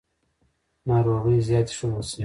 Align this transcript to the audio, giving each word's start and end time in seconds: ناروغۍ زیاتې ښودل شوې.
ناروغۍ 0.87 1.37
زیاتې 1.47 1.73
ښودل 1.77 2.03
شوې. 2.09 2.19